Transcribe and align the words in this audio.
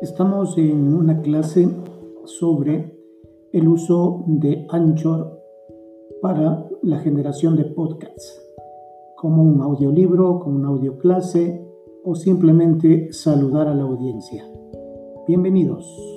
Estamos 0.00 0.58
en 0.58 0.94
una 0.94 1.20
clase 1.22 1.68
sobre 2.24 2.96
el 3.52 3.68
uso 3.68 4.24
de 4.26 4.66
Anchor 4.68 5.40
para 6.20 6.68
la 6.82 6.98
generación 6.98 7.56
de 7.56 7.64
podcasts, 7.64 8.42
como 9.16 9.42
un 9.42 9.60
audiolibro, 9.60 10.40
como 10.40 10.56
una 10.56 10.68
audioclase 10.68 11.66
o 12.04 12.14
simplemente 12.14 13.12
saludar 13.12 13.68
a 13.68 13.74
la 13.74 13.84
audiencia. 13.84 14.44
Bienvenidos. 15.26 16.15